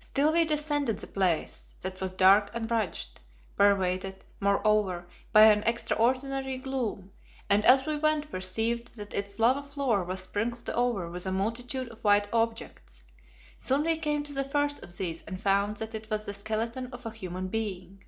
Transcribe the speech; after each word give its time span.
Still 0.00 0.32
we 0.32 0.44
descended 0.44 0.98
the 0.98 1.06
place, 1.06 1.76
that 1.82 2.00
was 2.00 2.14
dark 2.14 2.50
and 2.52 2.68
rugged; 2.68 3.06
pervaded, 3.54 4.24
moreover, 4.40 5.06
by 5.30 5.42
an 5.42 5.62
extraordinary 5.62 6.58
gloom, 6.58 7.12
and 7.48 7.64
as 7.64 7.86
we 7.86 7.96
went 7.96 8.32
perceived 8.32 8.96
that 8.96 9.14
its 9.14 9.38
lava 9.38 9.62
floor 9.62 10.02
was 10.02 10.22
sprinkled 10.24 10.68
over 10.70 11.08
with 11.08 11.24
a 11.24 11.30
multitude 11.30 11.86
of 11.90 12.00
white 12.02 12.26
objects. 12.32 13.04
Soon 13.58 13.84
we 13.84 13.96
came 13.96 14.24
to 14.24 14.32
the 14.32 14.42
first 14.42 14.82
of 14.82 14.96
these 14.96 15.22
and 15.22 15.40
found 15.40 15.76
that 15.76 15.94
it 15.94 16.10
was 16.10 16.24
the 16.24 16.34
skeleton 16.34 16.88
of 16.92 17.06
a 17.06 17.12
human 17.12 17.46
being. 17.46 18.02